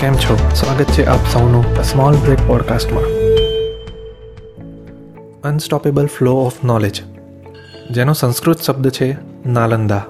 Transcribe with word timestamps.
કેમ 0.00 0.14
છો? 0.14 0.36
સ્વાગત 0.54 0.84
છે 0.84 1.04
આપ 1.06 1.18
સૌનું 1.32 1.82
સ્મોલ 1.82 2.14
બ્રેક 2.14 2.38
પોડકાસ્ટમાં 2.46 3.04
અનસ્ટોપેબલ 5.44 6.06
ફ્લો 6.06 6.32
ઓફ 6.32 6.64
નોલેજ 6.64 7.02
જેનો 7.90 8.12
સંસ્કૃત 8.12 8.60
શબ્દ 8.60 8.88
છે 8.88 9.16
નાલંદા. 9.46 10.04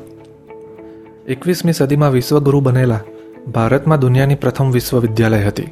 એકવીસમી 1.29 1.73
સદીમાં 1.73 2.11
વિશ્વગુરુ 2.11 2.61
બનેલા 2.61 3.01
ભારતમાં 3.49 4.01
દુનિયાની 4.01 4.35
પ્રથમ 4.35 4.71
વિશ્વવિદ્યાલય 4.71 5.43
હતી, 5.43 5.69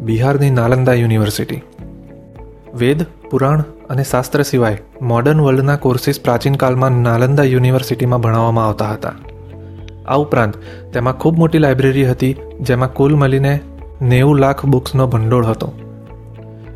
બિહારની 0.00 0.50
નાલંદા 0.50 0.92
યુનિવર્સિટી. 0.92 1.62
વેદ, 2.74 3.02
પુરાણ 3.30 3.64
અને 3.90 4.04
શાસ્ત્ર 4.04 4.42
સિવાય 4.42 4.82
મોડર્ન 5.02 5.40
વર્લ્ડના 5.40 5.76
કોર્સિસ 5.76 6.20
પ્રાચીન 6.20 6.54
કાળમાં 6.54 6.90
નાલંદા 6.90 7.42
યુનિવર્સિટીમાં 7.42 8.20
ભણાવવામાં 8.20 8.66
આવતા 8.66 8.90
હતા. 8.90 9.14
આ 10.06 10.18
ઉપરાંત, 10.24 10.54
તેમાં 10.92 11.18
ખૂબ 11.20 11.38
મોટી 11.38 11.62
લાઇબ્રેરી 11.64 12.06
હતી, 12.06 12.34
જેમાં 12.60 12.92
કુલ 12.92 13.14
મળીને 13.16 13.54
નેવું 14.02 14.40
લાખ 14.40 14.64
બુક્સનો 14.66 15.06
ભંડોળ 15.06 15.46
હતો. 15.46 15.68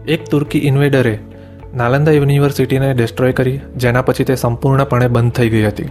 એક 0.07 0.23
તુર્કી 0.31 0.63
ઇન્વેડરે 0.69 1.15
નાલંદા 1.75 2.13
યુનિવર્સિટીને 2.13 2.89
ડિસ્ટ્રોય 2.95 3.33
કરી, 3.33 3.59
જેના 3.77 4.03
પછી 4.03 4.25
તે 4.25 4.37
સંપૂર્ણપણે 4.37 5.09
બંધ 5.09 5.33
થઈ 5.33 5.51
ગઈ 5.51 5.67
હતી. 5.67 5.91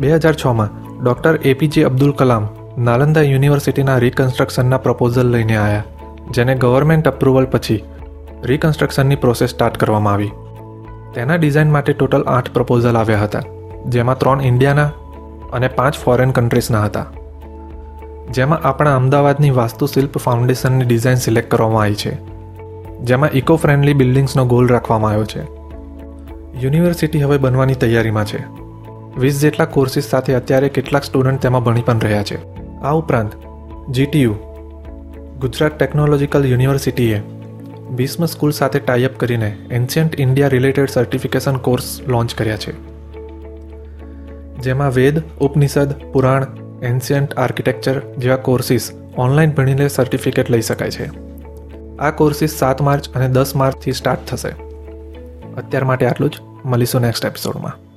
બે 0.00 0.08
હજાર 0.14 0.36
છમાં, 0.36 0.70
ડૉક્ટર 1.02 1.38
એપીજે 1.44 1.84
અબ્દુલ 1.84 2.12
કલામ 2.12 2.44
નાલંદા 2.78 3.22
યુનિવર્સિટીના 3.22 3.98
રિકન્સ્ટ્રક્શનના 3.98 4.78
પ્રપોઝલ 4.78 5.32
લઈને 5.32 5.56
આવ્યા 5.56 5.86
જેને 6.34 6.54
ગવર્મેન્ટ 6.56 7.06
અપ્રુવલ 7.06 7.46
પછી 7.46 7.78
રિકન્સ્ટ્રક્શનની 8.44 9.16
પ્રોસેસ 9.16 9.50
સ્ટાર્ટ 9.50 9.80
કરવામાં 9.82 10.14
આવી. 10.14 10.32
તેના 11.14 11.38
ડિઝાઇન 11.38 11.70
માટે 11.74 11.92
ટોટલ 11.92 12.24
આઠ 12.26 12.50
પ્રપોઝલ 12.52 12.96
આવ્યા 12.96 13.24
હતા, 13.24 13.44
જેમાં 13.88 14.18
ત્રણ 14.18 14.44
ઇન્ડિયાના 14.50 14.90
અને 15.52 15.68
પાંચ 15.68 15.98
ફોરેન 15.98 16.30
કન્ટ્રીઝના 16.30 16.84
હતા. 16.84 17.06
જેમાં 18.30 18.58
આપણા 18.62 18.96
અમદાવાદની 18.96 19.50
વાસ્તુશિલ્પ 19.50 20.18
ફાઉન્ડેશનની 20.18 20.84
ડિઝાઇન 20.84 21.16
સિલેક્ટ 21.16 21.50
કરવામાં 21.50 21.82
આવી 21.82 21.94
છે. 21.94 22.18
જેમાં 22.98 23.30
ઇકો 23.30 23.56
ફ્રેન્ડલી 23.56 23.94
બિલ્ડિંગ્સનો 23.94 24.46
ગોલ 24.46 24.68
રાખવામાં 24.68 25.10
આવ્યો 25.10 25.24
છે. 25.24 25.40
યુનિવર્સિટી 26.60 27.22
હવે 27.22 27.38
બનવાની 27.38 27.74
તૈયારીમાં 27.74 28.24
છે. 28.24 28.44
વીસ 29.20 29.40
જેટલા 29.40 29.64
કોર્સિસ 29.64 30.04
સાથે 30.04 30.34
અત્યારે 30.34 30.68
કેટલાક 30.68 31.04
સ્ટુડન્ટ 31.04 31.40
તેમાં 31.40 31.64
ભણી 31.64 31.82
પણ 31.82 31.98
રહ્યા 31.98 32.22
છે. 32.22 32.38
આ 32.80 32.92
ઉપરાંત 32.92 33.32
જીટીયુ 33.90 34.34
ગુજરાત 35.40 35.78
ટેકનોલોજીકલ 35.78 36.46
યુનિવર્સિટીએ 36.46 37.22
ભીષ્મ 37.96 38.24
સ્કૂલ 38.24 38.50
સાથે 38.50 38.78
ટાઈઅપ 38.78 39.16
કરીને 39.16 39.56
ancient 39.70 40.20
India 40.20 40.48
related 40.48 40.88
certification 40.88 41.56
course 41.56 42.00
launch 42.06 42.34
કર્યા 42.34 42.56
છે. 42.56 42.97
જેમાં 44.62 44.90
વેદ, 44.90 45.22
ઉપનિષદ, 45.40 45.92
પુરાણ 46.12 46.46
એન્શિયન્ટ 46.82 47.34
આર્કિટેક્ચર 47.34 48.00
જેવા 48.00 48.36
કોર્સિસ 48.36 48.90
ઓનલાઈન 49.16 49.50
ભણીને 49.50 49.88
સર્ટિફિકેટ 49.88 50.50
લઈ 50.50 50.60
શકાય 50.60 50.90
છે. 50.90 51.10
આ 51.96 52.10
કોર્સિસ 52.10 52.50
સાત 52.50 52.82
માર્ચ 52.82 53.08
અને 53.14 53.28
દસ 53.28 53.56
માર્ચથી 53.56 53.92
સ્ટાર્ટ 53.92 54.26
થશે. 54.26 54.48
અત્યાર 55.56 55.84
માટે 55.84 56.06
આટલું 56.06 56.30
જ. 56.30 56.36
મળીશું 56.64 57.00
નેક્સ્ટ 57.00 57.24
એપિસોડમાં 57.24 57.87